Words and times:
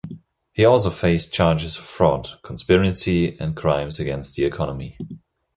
He 0.51 0.65
also 0.65 0.89
faced 0.89 1.31
charges 1.31 1.77
of 1.77 1.83
fraud, 1.83 2.29
conspiracy 2.41 3.37
and 3.39 3.55
crimes 3.55 3.99
against 3.99 4.35
the 4.35 4.45
economy. 4.45 4.97